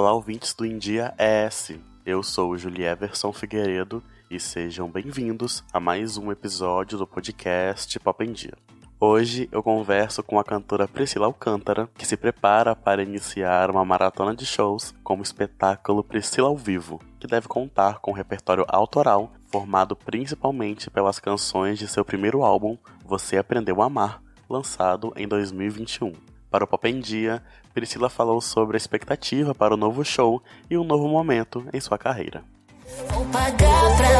Olá, 0.00 0.14
ouvintes 0.14 0.54
do 0.54 0.64
India 0.64 1.14
ES. 1.18 1.72
Eu 2.06 2.22
sou 2.22 2.52
o 2.52 2.56
Julieverson 2.56 3.34
Figueiredo 3.34 4.02
e 4.30 4.40
sejam 4.40 4.90
bem-vindos 4.90 5.62
a 5.70 5.78
mais 5.78 6.16
um 6.16 6.32
episódio 6.32 6.96
do 6.96 7.06
podcast 7.06 8.00
Pop 8.00 8.24
em 8.24 8.32
Dia. 8.32 8.54
Hoje 8.98 9.46
eu 9.52 9.62
converso 9.62 10.22
com 10.22 10.40
a 10.40 10.42
cantora 10.42 10.88
Priscila 10.88 11.26
Alcântara, 11.26 11.86
que 11.98 12.06
se 12.06 12.16
prepara 12.16 12.74
para 12.74 13.02
iniciar 13.02 13.70
uma 13.70 13.84
maratona 13.84 14.34
de 14.34 14.46
shows 14.46 14.94
como 15.04 15.22
espetáculo 15.22 16.02
Priscila 16.02 16.48
ao 16.48 16.56
Vivo, 16.56 16.98
que 17.18 17.26
deve 17.26 17.46
contar 17.46 17.98
com 17.98 18.10
um 18.10 18.14
repertório 18.14 18.64
autoral 18.68 19.34
formado 19.52 19.94
principalmente 19.94 20.88
pelas 20.88 21.18
canções 21.18 21.78
de 21.78 21.86
seu 21.86 22.06
primeiro 22.06 22.42
álbum, 22.42 22.78
Você 23.04 23.36
Aprendeu 23.36 23.82
a 23.82 23.84
Amar, 23.84 24.22
lançado 24.48 25.12
em 25.14 25.28
2021. 25.28 26.14
Para 26.50 26.64
o 26.64 26.66
Pop 26.66 26.88
em 26.88 26.98
Dia, 26.98 27.42
Priscila 27.72 28.08
falou 28.08 28.40
sobre 28.40 28.76
a 28.76 28.78
expectativa 28.78 29.54
para 29.54 29.74
o 29.74 29.76
novo 29.76 30.04
show 30.04 30.42
e 30.68 30.76
um 30.76 30.84
novo 30.84 31.08
momento 31.08 31.64
em 31.72 31.80
sua 31.80 31.98
carreira. 31.98 32.42
Vou 33.08 33.24
pagar 33.26 33.96
pra 33.96 34.19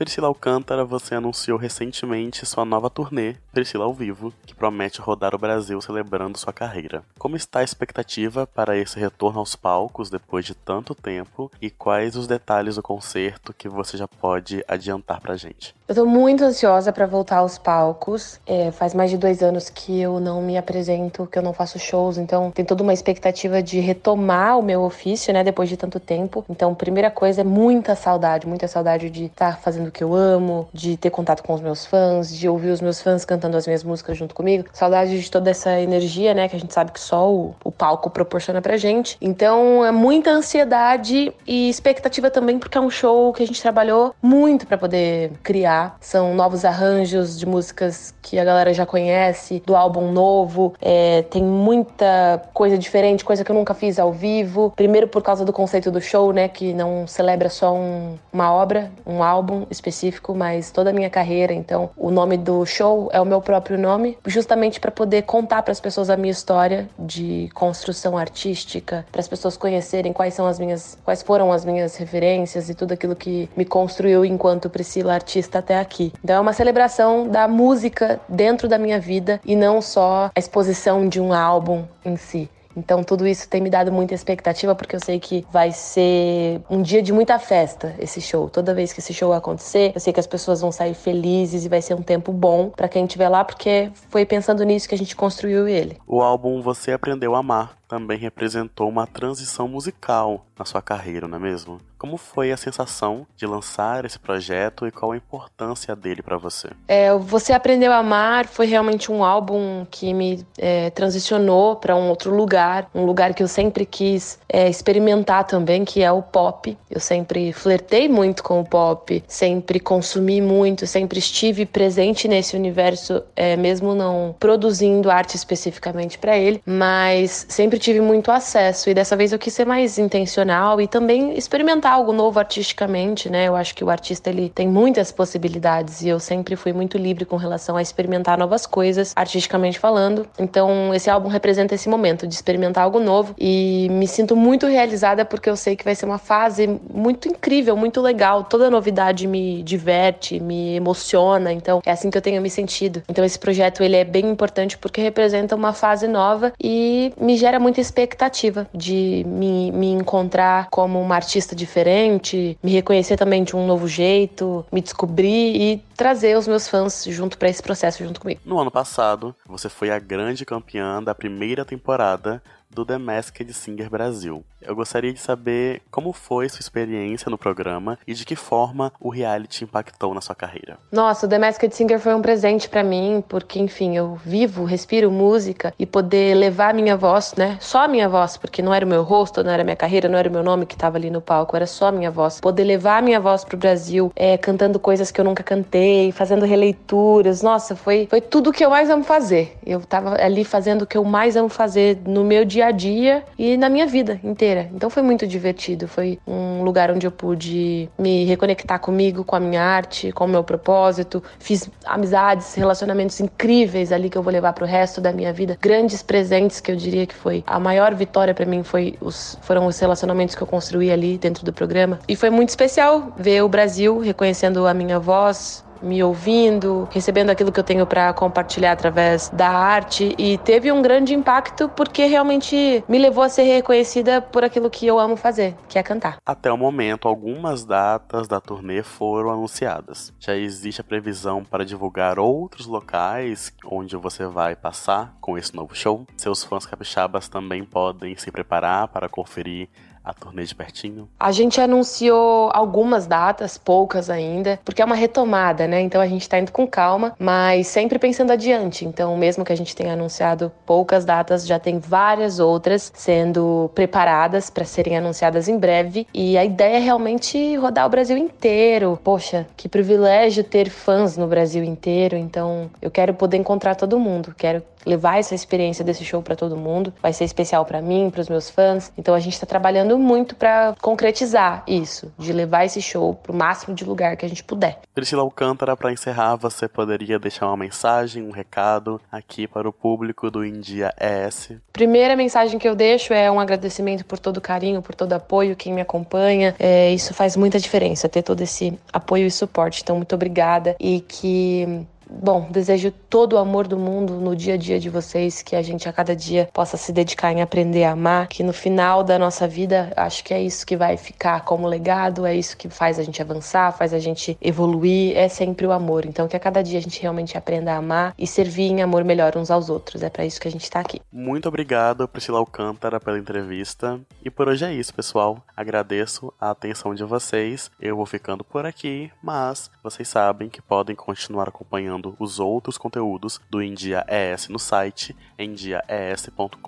Priscila 0.00 0.28
Alcântara, 0.28 0.82
você 0.82 1.14
anunciou 1.14 1.58
recentemente 1.58 2.46
sua 2.46 2.64
nova 2.64 2.88
turnê, 2.88 3.34
Priscila 3.52 3.84
ao 3.84 3.92
Vivo, 3.92 4.32
que 4.46 4.54
promete 4.54 4.98
rodar 4.98 5.34
o 5.34 5.38
Brasil 5.38 5.78
celebrando 5.82 6.38
sua 6.38 6.54
carreira. 6.54 7.02
Como 7.18 7.36
está 7.36 7.58
a 7.58 7.62
expectativa 7.62 8.46
para 8.46 8.78
esse 8.78 8.98
retorno 8.98 9.40
aos 9.40 9.54
palcos 9.54 10.08
depois 10.08 10.46
de 10.46 10.54
tanto 10.54 10.94
tempo 10.94 11.52
e 11.60 11.68
quais 11.68 12.16
os 12.16 12.26
detalhes 12.26 12.76
do 12.76 12.82
concerto 12.82 13.52
que 13.52 13.68
você 13.68 13.98
já 13.98 14.08
pode 14.08 14.64
adiantar 14.66 15.20
pra 15.20 15.36
gente? 15.36 15.74
Eu 15.86 15.94
tô 15.94 16.06
muito 16.06 16.44
ansiosa 16.44 16.92
para 16.94 17.04
voltar 17.04 17.38
aos 17.38 17.58
palcos. 17.58 18.40
É, 18.46 18.70
faz 18.70 18.94
mais 18.94 19.10
de 19.10 19.18
dois 19.18 19.42
anos 19.42 19.68
que 19.68 20.00
eu 20.00 20.18
não 20.18 20.40
me 20.40 20.56
apresento, 20.56 21.26
que 21.26 21.36
eu 21.36 21.42
não 21.42 21.52
faço 21.52 21.78
shows, 21.78 22.16
então 22.16 22.50
tem 22.50 22.64
toda 22.64 22.82
uma 22.82 22.94
expectativa 22.94 23.62
de 23.62 23.80
retomar 23.80 24.58
o 24.58 24.62
meu 24.62 24.80
ofício, 24.80 25.30
né, 25.34 25.44
depois 25.44 25.68
de 25.68 25.76
tanto 25.76 26.00
tempo. 26.00 26.42
Então, 26.48 26.74
primeira 26.74 27.10
coisa 27.10 27.42
é 27.42 27.44
muita 27.44 27.94
saudade, 27.94 28.46
muita 28.46 28.66
saudade 28.66 29.10
de 29.10 29.24
estar 29.24 29.58
fazendo 29.58 29.89
que 29.90 30.02
eu 30.02 30.14
amo, 30.14 30.68
de 30.72 30.96
ter 30.96 31.10
contato 31.10 31.42
com 31.42 31.54
os 31.54 31.60
meus 31.60 31.86
fãs, 31.86 32.34
de 32.34 32.48
ouvir 32.48 32.70
os 32.70 32.80
meus 32.80 33.00
fãs 33.00 33.24
cantando 33.24 33.56
as 33.56 33.66
minhas 33.66 33.84
músicas 33.84 34.16
junto 34.16 34.34
comigo. 34.34 34.64
Saudade 34.72 35.20
de 35.20 35.30
toda 35.30 35.50
essa 35.50 35.80
energia, 35.80 36.34
né, 36.34 36.48
que 36.48 36.56
a 36.56 36.60
gente 36.60 36.72
sabe 36.72 36.92
que 36.92 37.00
só 37.00 37.30
o, 37.32 37.54
o 37.64 37.70
palco 37.70 38.10
proporciona 38.10 38.60
pra 38.60 38.76
gente. 38.76 39.16
Então, 39.20 39.84
é 39.84 39.90
muita 39.90 40.30
ansiedade 40.30 41.32
e 41.46 41.68
expectativa 41.68 42.30
também, 42.30 42.58
porque 42.58 42.76
é 42.76 42.80
um 42.80 42.90
show 42.90 43.32
que 43.32 43.42
a 43.42 43.46
gente 43.46 43.60
trabalhou 43.60 44.14
muito 44.22 44.66
para 44.66 44.78
poder 44.78 45.32
criar. 45.42 45.96
São 46.00 46.34
novos 46.34 46.64
arranjos 46.64 47.38
de 47.38 47.46
músicas 47.46 48.14
que 48.22 48.38
a 48.38 48.44
galera 48.44 48.72
já 48.72 48.86
conhece, 48.86 49.62
do 49.66 49.76
álbum 49.76 50.12
novo. 50.12 50.74
É, 50.80 51.22
tem 51.22 51.42
muita 51.42 52.42
coisa 52.52 52.76
diferente, 52.78 53.24
coisa 53.24 53.44
que 53.44 53.50
eu 53.50 53.56
nunca 53.56 53.74
fiz 53.74 53.98
ao 53.98 54.12
vivo. 54.12 54.72
Primeiro 54.76 55.08
por 55.08 55.22
causa 55.22 55.44
do 55.44 55.52
conceito 55.52 55.90
do 55.90 56.00
show, 56.00 56.32
né, 56.32 56.48
que 56.48 56.72
não 56.72 57.06
celebra 57.06 57.48
só 57.48 57.74
um, 57.74 58.16
uma 58.32 58.52
obra, 58.52 58.90
um 59.06 59.22
álbum 59.22 59.66
específico, 59.80 60.34
mas 60.34 60.70
toda 60.70 60.90
a 60.90 60.92
minha 60.92 61.10
carreira. 61.10 61.52
Então, 61.52 61.90
o 61.96 62.10
nome 62.10 62.36
do 62.36 62.64
show 62.66 63.08
é 63.12 63.20
o 63.20 63.24
meu 63.24 63.40
próprio 63.40 63.78
nome, 63.78 64.16
justamente 64.26 64.78
para 64.78 64.90
poder 64.90 65.22
contar 65.22 65.62
para 65.62 65.72
as 65.72 65.80
pessoas 65.80 66.10
a 66.10 66.16
minha 66.16 66.30
história 66.30 66.88
de 66.98 67.48
construção 67.54 68.16
artística, 68.16 69.04
para 69.10 69.20
as 69.20 69.28
pessoas 69.28 69.56
conhecerem 69.56 70.12
quais 70.12 70.34
são 70.34 70.46
as 70.46 70.58
minhas, 70.58 70.98
quais 71.04 71.22
foram 71.22 71.52
as 71.52 71.64
minhas 71.64 71.96
referências 71.96 72.68
e 72.68 72.74
tudo 72.74 72.92
aquilo 72.92 73.16
que 73.16 73.48
me 73.56 73.64
construiu 73.64 74.24
enquanto 74.24 74.70
Priscila 74.70 75.14
artista 75.14 75.58
até 75.58 75.78
aqui. 75.78 76.12
Então, 76.22 76.36
é 76.36 76.40
uma 76.40 76.52
celebração 76.52 77.26
da 77.26 77.48
música 77.48 78.20
dentro 78.28 78.68
da 78.68 78.78
minha 78.78 79.00
vida 79.00 79.40
e 79.44 79.56
não 79.56 79.80
só 79.80 80.30
a 80.34 80.38
exposição 80.38 81.08
de 81.08 81.20
um 81.20 81.32
álbum 81.32 81.84
em 82.04 82.16
si. 82.16 82.48
Então 82.76 83.02
tudo 83.02 83.26
isso 83.26 83.48
tem 83.48 83.60
me 83.60 83.70
dado 83.70 83.90
muita 83.92 84.14
expectativa 84.14 84.74
porque 84.74 84.96
eu 84.96 85.00
sei 85.00 85.18
que 85.18 85.44
vai 85.50 85.72
ser 85.72 86.60
um 86.70 86.82
dia 86.82 87.02
de 87.02 87.12
muita 87.12 87.38
festa 87.38 87.94
esse 87.98 88.20
show. 88.20 88.48
Toda 88.48 88.74
vez 88.74 88.92
que 88.92 89.00
esse 89.00 89.12
show 89.12 89.32
acontecer, 89.32 89.92
eu 89.94 90.00
sei 90.00 90.12
que 90.12 90.20
as 90.20 90.26
pessoas 90.26 90.60
vão 90.60 90.70
sair 90.70 90.94
felizes 90.94 91.64
e 91.64 91.68
vai 91.68 91.82
ser 91.82 91.94
um 91.94 92.02
tempo 92.02 92.32
bom 92.32 92.70
para 92.70 92.88
quem 92.88 93.04
estiver 93.04 93.28
lá 93.28 93.44
porque 93.44 93.90
foi 94.08 94.24
pensando 94.24 94.62
nisso 94.64 94.88
que 94.88 94.94
a 94.94 94.98
gente 94.98 95.16
construiu 95.16 95.66
ele. 95.66 95.96
O 96.06 96.22
álbum 96.22 96.62
Você 96.62 96.92
Aprendeu 96.92 97.34
a 97.34 97.38
Amar 97.38 97.79
também 97.90 98.16
representou 98.16 98.88
uma 98.88 99.04
transição 99.04 99.66
musical 99.66 100.46
na 100.56 100.64
sua 100.64 100.80
carreira, 100.80 101.26
não 101.26 101.38
é 101.38 101.40
mesmo? 101.40 101.80
Como 101.98 102.16
foi 102.16 102.52
a 102.52 102.56
sensação 102.56 103.26
de 103.36 103.46
lançar 103.46 104.04
esse 104.04 104.18
projeto 104.18 104.86
e 104.86 104.90
qual 104.90 105.12
a 105.12 105.16
importância 105.16 105.94
dele 105.96 106.22
para 106.22 106.38
você? 106.38 106.68
É, 106.86 107.12
você 107.14 107.52
aprendeu 107.52 107.92
a 107.92 107.96
amar 107.96 108.46
foi 108.46 108.66
realmente 108.66 109.10
um 109.10 109.24
álbum 109.24 109.84
que 109.90 110.14
me 110.14 110.46
é, 110.56 110.88
transicionou 110.90 111.76
para 111.76 111.96
um 111.96 112.08
outro 112.08 112.34
lugar, 112.34 112.88
um 112.94 113.04
lugar 113.04 113.34
que 113.34 113.42
eu 113.42 113.48
sempre 113.48 113.84
quis 113.84 114.38
é, 114.48 114.68
experimentar 114.68 115.44
também, 115.44 115.84
que 115.84 116.02
é 116.02 116.12
o 116.12 116.22
pop. 116.22 116.78
Eu 116.88 117.00
sempre 117.00 117.52
flertei 117.52 118.08
muito 118.08 118.42
com 118.42 118.60
o 118.60 118.64
pop, 118.64 119.22
sempre 119.26 119.80
consumi 119.80 120.40
muito, 120.40 120.86
sempre 120.86 121.18
estive 121.18 121.66
presente 121.66 122.28
nesse 122.28 122.56
universo, 122.56 123.22
é, 123.34 123.56
mesmo 123.56 123.94
não 123.94 124.34
produzindo 124.38 125.10
arte 125.10 125.36
especificamente 125.36 126.18
para 126.18 126.38
ele, 126.38 126.62
mas 126.64 127.46
sempre 127.48 127.79
tive 127.80 128.00
muito 128.00 128.30
acesso 128.30 128.88
e 128.90 128.94
dessa 128.94 129.16
vez 129.16 129.32
eu 129.32 129.38
quis 129.38 129.52
ser 129.52 129.66
mais 129.66 129.98
intencional 129.98 130.80
e 130.80 130.86
também 130.86 131.36
experimentar 131.36 131.92
algo 131.92 132.12
novo 132.12 132.38
artisticamente, 132.38 133.28
né? 133.28 133.48
Eu 133.48 133.56
acho 133.56 133.74
que 133.74 133.82
o 133.82 133.90
artista 133.90 134.30
ele 134.30 134.48
tem 134.48 134.68
muitas 134.68 135.10
possibilidades 135.10 136.02
e 136.02 136.08
eu 136.08 136.20
sempre 136.20 136.54
fui 136.54 136.72
muito 136.72 136.96
livre 136.96 137.24
com 137.24 137.36
relação 137.36 137.76
a 137.76 137.82
experimentar 137.82 138.38
novas 138.38 138.66
coisas, 138.66 139.12
artisticamente 139.16 139.78
falando. 139.78 140.26
Então, 140.38 140.94
esse 140.94 141.10
álbum 141.10 141.28
representa 141.28 141.74
esse 141.74 141.88
momento 141.88 142.26
de 142.26 142.34
experimentar 142.34 142.84
algo 142.84 143.00
novo 143.00 143.34
e 143.38 143.88
me 143.90 144.06
sinto 144.06 144.36
muito 144.36 144.66
realizada 144.66 145.24
porque 145.24 145.48
eu 145.48 145.56
sei 145.56 145.74
que 145.74 145.84
vai 145.84 145.94
ser 145.94 146.06
uma 146.06 146.18
fase 146.18 146.80
muito 146.92 147.28
incrível, 147.28 147.76
muito 147.76 148.00
legal. 148.00 148.44
Toda 148.44 148.70
novidade 148.70 149.26
me 149.26 149.62
diverte, 149.62 150.38
me 150.38 150.76
emociona, 150.76 151.52
então 151.52 151.80
é 151.84 151.90
assim 151.90 152.10
que 152.10 152.18
eu 152.18 152.22
tenho 152.22 152.42
me 152.42 152.50
sentido. 152.50 153.02
Então, 153.08 153.24
esse 153.24 153.38
projeto 153.38 153.82
ele 153.82 153.96
é 153.96 154.04
bem 154.04 154.28
importante 154.28 154.76
porque 154.76 155.00
representa 155.00 155.56
uma 155.56 155.72
fase 155.72 156.06
nova 156.06 156.52
e 156.62 157.12
me 157.18 157.36
gera 157.36 157.58
muita 157.70 157.80
expectativa 157.80 158.68
de 158.74 159.22
me, 159.24 159.70
me 159.70 159.86
encontrar 159.92 160.68
como 160.70 161.00
uma 161.00 161.14
artista 161.14 161.54
diferente, 161.54 162.58
me 162.60 162.72
reconhecer 162.72 163.16
também 163.16 163.44
de 163.44 163.54
um 163.54 163.64
novo 163.64 163.86
jeito, 163.86 164.66
me 164.72 164.80
descobrir 164.80 165.54
e 165.54 165.84
trazer 165.96 166.36
os 166.36 166.48
meus 166.48 166.66
fãs 166.66 167.04
junto 167.06 167.38
para 167.38 167.48
esse 167.48 167.62
processo 167.62 168.02
junto 168.02 168.20
comigo. 168.20 168.40
No 168.44 168.58
ano 168.58 168.72
passado, 168.72 169.34
você 169.46 169.68
foi 169.68 169.90
a 169.90 170.00
grande 170.00 170.44
campeã 170.44 171.00
da 171.00 171.14
primeira 171.14 171.64
temporada 171.64 172.42
do 172.70 172.84
The 172.84 172.98
Masked 172.98 173.52
Singer 173.52 173.90
Brasil. 173.90 174.44
Eu 174.62 174.76
gostaria 174.76 175.12
de 175.12 175.18
saber 175.18 175.82
como 175.90 176.12
foi 176.12 176.48
sua 176.48 176.60
experiência 176.60 177.30
no 177.30 177.38
programa 177.38 177.98
e 178.06 178.12
de 178.12 178.24
que 178.26 178.36
forma 178.36 178.92
o 179.00 179.08
reality 179.08 179.64
impactou 179.64 180.12
na 180.14 180.20
sua 180.20 180.34
carreira. 180.34 180.78
Nossa, 180.92 181.26
o 181.26 181.28
The 181.28 181.38
Masked 181.38 181.74
Singer 181.74 181.98
foi 181.98 182.14
um 182.14 182.20
presente 182.20 182.68
para 182.68 182.82
mim, 182.82 183.24
porque 183.26 183.58
enfim, 183.58 183.96
eu 183.96 184.18
vivo, 184.24 184.64
respiro 184.64 185.10
música 185.10 185.72
e 185.78 185.86
poder 185.86 186.34
levar 186.34 186.70
a 186.70 186.72
minha 186.74 186.96
voz, 186.96 187.34
né? 187.36 187.56
Só 187.58 187.84
a 187.84 187.88
minha 187.88 188.08
voz, 188.08 188.36
porque 188.36 188.60
não 188.60 188.72
era 188.72 188.84
o 188.84 188.88
meu 188.88 189.02
rosto, 189.02 189.42
não 189.42 189.50
era 189.50 189.62
a 189.62 189.64
minha 189.64 189.76
carreira, 189.76 190.08
não 190.08 190.18
era 190.18 190.28
o 190.28 190.32
meu 190.32 190.42
nome 190.42 190.66
que 190.66 190.76
tava 190.76 190.98
ali 190.98 191.10
no 191.10 191.22
palco, 191.22 191.56
era 191.56 191.66
só 191.66 191.86
a 191.86 191.92
minha 191.92 192.10
voz. 192.10 192.38
Poder 192.40 192.64
levar 192.64 192.98
a 192.98 193.02
minha 193.02 193.18
voz 193.18 193.44
pro 193.44 193.56
Brasil, 193.56 194.12
é, 194.14 194.36
cantando 194.36 194.78
coisas 194.78 195.10
que 195.10 195.20
eu 195.20 195.24
nunca 195.24 195.42
cantei, 195.42 196.12
fazendo 196.12 196.44
releituras. 196.44 197.42
Nossa, 197.42 197.74
foi, 197.74 198.06
foi 198.10 198.20
tudo 198.20 198.52
que 198.52 198.64
eu 198.64 198.68
mais 198.68 198.90
amo 198.90 199.02
fazer. 199.02 199.56
Eu 199.64 199.80
tava 199.80 200.22
ali 200.22 200.44
fazendo 200.44 200.82
o 200.82 200.86
que 200.86 200.98
eu 200.98 201.04
mais 201.04 201.34
amo 201.34 201.48
fazer 201.48 201.98
no 202.06 202.22
meu 202.22 202.44
dia 202.44 202.59
a 202.62 202.70
dia 202.70 203.24
e 203.38 203.56
na 203.56 203.68
minha 203.68 203.86
vida 203.86 204.20
inteira. 204.22 204.70
Então 204.74 204.90
foi 204.90 205.02
muito 205.02 205.26
divertido. 205.26 205.88
Foi 205.88 206.18
um 206.26 206.62
lugar 206.62 206.90
onde 206.90 207.06
eu 207.06 207.10
pude 207.10 207.88
me 207.98 208.24
reconectar 208.24 208.78
comigo, 208.80 209.24
com 209.24 209.36
a 209.36 209.40
minha 209.40 209.62
arte, 209.62 210.12
com 210.12 210.24
o 210.24 210.28
meu 210.28 210.44
propósito. 210.44 211.22
Fiz 211.38 211.70
amizades, 211.84 212.54
relacionamentos 212.54 213.20
incríveis 213.20 213.92
ali 213.92 214.10
que 214.10 214.18
eu 214.18 214.22
vou 214.22 214.32
levar 214.32 214.52
pro 214.52 214.66
resto 214.66 215.00
da 215.00 215.12
minha 215.12 215.32
vida. 215.32 215.56
Grandes 215.60 216.02
presentes 216.02 216.60
que 216.60 216.70
eu 216.70 216.76
diria 216.76 217.06
que 217.06 217.14
foi 217.14 217.42
a 217.46 217.58
maior 217.58 217.94
vitória 217.94 218.34
para 218.34 218.46
mim 218.46 218.62
foi 218.62 218.94
os, 219.00 219.38
foram 219.42 219.66
os 219.66 219.78
relacionamentos 219.78 220.34
que 220.34 220.42
eu 220.42 220.46
construí 220.46 220.90
ali 220.90 221.18
dentro 221.18 221.44
do 221.44 221.52
programa. 221.52 221.98
E 222.08 222.16
foi 222.16 222.30
muito 222.30 222.50
especial 222.50 223.12
ver 223.16 223.42
o 223.42 223.48
Brasil 223.48 223.98
reconhecendo 223.98 224.66
a 224.66 224.74
minha 224.74 224.98
voz, 224.98 225.64
me 225.82 226.02
ouvindo, 226.02 226.88
recebendo 226.90 227.30
aquilo 227.30 227.52
que 227.52 227.60
eu 227.60 227.64
tenho 227.64 227.86
para 227.86 228.12
compartilhar 228.12 228.72
através 228.72 229.28
da 229.30 229.48
arte 229.48 230.14
e 230.18 230.38
teve 230.38 230.70
um 230.70 230.82
grande 230.82 231.14
impacto 231.14 231.68
porque 231.68 232.06
realmente 232.06 232.84
me 232.88 232.98
levou 232.98 233.24
a 233.24 233.28
ser 233.28 233.42
reconhecida 233.42 234.20
por 234.20 234.44
aquilo 234.44 234.70
que 234.70 234.86
eu 234.86 234.98
amo 234.98 235.16
fazer, 235.16 235.56
que 235.68 235.78
é 235.78 235.82
cantar. 235.82 236.16
Até 236.24 236.52
o 236.52 236.56
momento, 236.56 237.08
algumas 237.08 237.64
datas 237.64 238.28
da 238.28 238.40
turnê 238.40 238.82
foram 238.82 239.30
anunciadas. 239.30 240.12
Já 240.18 240.36
existe 240.36 240.80
a 240.80 240.84
previsão 240.84 241.44
para 241.44 241.64
divulgar 241.64 242.18
outros 242.18 242.66
locais 242.66 243.52
onde 243.64 243.96
você 243.96 244.26
vai 244.26 244.54
passar 244.56 245.16
com 245.20 245.36
esse 245.36 245.54
novo 245.54 245.74
show. 245.74 246.06
Seus 246.16 246.44
fãs 246.44 246.66
capixabas 246.66 247.28
também 247.28 247.64
podem 247.64 248.16
se 248.16 248.30
preparar 248.30 248.88
para 248.88 249.08
conferir 249.08 249.68
a 250.04 250.12
turnê 250.12 250.44
de 250.44 250.54
pertinho? 250.54 251.08
A 251.18 251.32
gente 251.32 251.60
anunciou 251.60 252.50
algumas 252.52 253.06
datas, 253.06 253.58
poucas 253.58 254.10
ainda, 254.10 254.58
porque 254.64 254.82
é 254.82 254.84
uma 254.84 254.94
retomada, 254.94 255.66
né? 255.66 255.80
Então 255.80 256.00
a 256.00 256.06
gente 256.06 256.28
tá 256.28 256.38
indo 256.38 256.52
com 256.52 256.66
calma, 256.66 257.14
mas 257.18 257.66
sempre 257.66 257.98
pensando 257.98 258.32
adiante. 258.32 258.84
Então, 258.84 259.16
mesmo 259.16 259.44
que 259.44 259.52
a 259.52 259.56
gente 259.56 259.74
tenha 259.76 259.92
anunciado 259.92 260.50
poucas 260.64 261.04
datas, 261.04 261.46
já 261.46 261.58
tem 261.58 261.78
várias 261.78 262.38
outras 262.38 262.92
sendo 262.94 263.70
preparadas 263.74 264.50
para 264.50 264.64
serem 264.64 264.96
anunciadas 264.96 265.48
em 265.48 265.58
breve. 265.58 266.06
E 266.14 266.36
a 266.36 266.44
ideia 266.44 266.76
é 266.76 266.80
realmente 266.80 267.56
rodar 267.56 267.86
o 267.86 267.90
Brasil 267.90 268.16
inteiro. 268.16 268.98
Poxa, 269.02 269.46
que 269.56 269.68
privilégio 269.68 270.44
ter 270.44 270.70
fãs 270.70 271.16
no 271.16 271.26
Brasil 271.26 271.62
inteiro. 271.62 272.16
Então, 272.16 272.70
eu 272.80 272.90
quero 272.90 273.14
poder 273.14 273.36
encontrar 273.36 273.74
todo 273.74 273.98
mundo. 273.98 274.34
Quero 274.36 274.62
levar 274.84 275.18
essa 275.18 275.34
experiência 275.34 275.84
desse 275.84 276.04
show 276.04 276.22
para 276.22 276.36
todo 276.36 276.56
mundo. 276.56 276.92
Vai 277.02 277.12
ser 277.12 277.24
especial 277.24 277.64
para 277.64 277.82
mim, 277.82 278.10
para 278.10 278.20
os 278.20 278.28
meus 278.28 278.48
fãs. 278.50 278.92
Então 278.96 279.14
a 279.14 279.20
gente 279.20 279.34
está 279.34 279.46
trabalhando 279.46 279.89
muito 279.98 280.34
para 280.34 280.74
concretizar 280.80 281.62
isso, 281.66 282.12
de 282.18 282.32
levar 282.32 282.64
esse 282.64 282.80
show 282.80 283.14
para 283.14 283.32
o 283.32 283.34
máximo 283.34 283.74
de 283.74 283.84
lugar 283.84 284.16
que 284.16 284.24
a 284.24 284.28
gente 284.28 284.44
puder. 284.44 284.80
Priscila 284.94 285.22
Alcântara, 285.22 285.76
para 285.76 285.92
encerrar, 285.92 286.36
você 286.36 286.68
poderia 286.68 287.18
deixar 287.18 287.46
uma 287.46 287.56
mensagem, 287.56 288.22
um 288.22 288.30
recado 288.30 289.00
aqui 289.10 289.46
para 289.46 289.68
o 289.68 289.72
público 289.72 290.30
do 290.30 290.44
India 290.44 290.92
ES? 291.00 291.52
Primeira 291.72 292.16
mensagem 292.16 292.58
que 292.58 292.68
eu 292.68 292.74
deixo 292.74 293.12
é 293.12 293.30
um 293.30 293.40
agradecimento 293.40 294.04
por 294.04 294.18
todo 294.18 294.36
o 294.36 294.40
carinho, 294.40 294.82
por 294.82 294.94
todo 294.94 295.12
o 295.12 295.14
apoio, 295.14 295.56
quem 295.56 295.72
me 295.72 295.80
acompanha. 295.80 296.54
É, 296.58 296.90
isso 296.92 297.14
faz 297.14 297.36
muita 297.36 297.58
diferença, 297.58 298.08
ter 298.08 298.22
todo 298.22 298.40
esse 298.40 298.78
apoio 298.92 299.26
e 299.26 299.30
suporte. 299.30 299.82
Então, 299.82 299.96
muito 299.96 300.14
obrigada 300.14 300.76
e 300.78 301.00
que 301.00 301.86
Bom, 302.12 302.48
desejo 302.50 302.90
todo 302.90 303.34
o 303.34 303.38
amor 303.38 303.68
do 303.68 303.78
mundo 303.78 304.14
no 304.14 304.34
dia 304.34 304.54
a 304.54 304.56
dia 304.56 304.80
de 304.80 304.90
vocês, 304.90 305.42
que 305.42 305.54
a 305.54 305.62
gente 305.62 305.88
a 305.88 305.92
cada 305.92 306.14
dia 306.14 306.48
possa 306.52 306.76
se 306.76 306.92
dedicar 306.92 307.32
em 307.32 307.40
aprender 307.40 307.84
a 307.84 307.92
amar, 307.92 308.26
que 308.26 308.42
no 308.42 308.52
final 308.52 309.04
da 309.04 309.16
nossa 309.16 309.46
vida, 309.46 309.92
acho 309.96 310.24
que 310.24 310.34
é 310.34 310.42
isso 310.42 310.66
que 310.66 310.76
vai 310.76 310.96
ficar 310.96 311.44
como 311.44 311.68
legado, 311.68 312.26
é 312.26 312.34
isso 312.34 312.56
que 312.56 312.68
faz 312.68 312.98
a 312.98 313.04
gente 313.04 313.22
avançar, 313.22 313.72
faz 313.72 313.94
a 313.94 314.00
gente 314.00 314.36
evoluir, 314.40 315.16
é 315.16 315.28
sempre 315.28 315.64
o 315.64 315.70
amor. 315.70 316.04
Então 316.04 316.26
que 316.26 316.36
a 316.36 316.40
cada 316.40 316.62
dia 316.62 316.80
a 316.80 316.82
gente 316.82 317.00
realmente 317.00 317.38
aprenda 317.38 317.72
a 317.72 317.76
amar 317.76 318.12
e 318.18 318.26
servir 318.26 318.64
em 318.64 318.82
amor 318.82 319.04
melhor 319.04 319.36
uns 319.36 319.50
aos 319.50 319.70
outros. 319.70 320.02
É 320.02 320.10
para 320.10 320.26
isso 320.26 320.40
que 320.40 320.48
a 320.48 320.50
gente 320.50 320.68
tá 320.68 320.80
aqui. 320.80 321.00
Muito 321.12 321.48
obrigado, 321.48 322.08
Priscila 322.08 322.38
Alcântara, 322.38 322.98
pela 322.98 323.18
entrevista. 323.18 324.00
E 324.24 324.30
por 324.30 324.48
hoje 324.48 324.64
é 324.64 324.72
isso, 324.72 324.92
pessoal. 324.92 325.42
Agradeço 325.56 326.32
a 326.40 326.50
atenção 326.50 326.92
de 326.92 327.04
vocês. 327.04 327.70
Eu 327.80 327.96
vou 327.96 328.06
ficando 328.06 328.42
por 328.42 328.66
aqui, 328.66 329.10
mas 329.22 329.70
vocês 329.82 330.08
sabem 330.08 330.48
que 330.48 330.60
podem 330.60 330.96
continuar 330.96 331.48
acompanhando 331.48 331.99
os 332.18 332.38
outros 332.40 332.78
conteúdos 332.78 333.40
do 333.50 333.62
India 333.62 334.04
ES 334.08 334.48
no 334.48 334.58
site 334.58 335.16
endiaes.com.br 335.38 336.58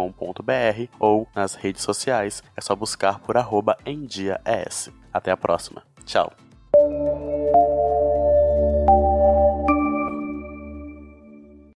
ou 0.98 1.28
nas 1.34 1.54
redes 1.54 1.82
sociais. 1.82 2.42
É 2.56 2.60
só 2.60 2.76
buscar 2.76 3.18
por 3.20 3.36
arroba 3.36 3.76
endiaes. 3.86 4.90
Até 5.12 5.30
a 5.30 5.36
próxima. 5.36 5.82
Tchau. 6.04 6.32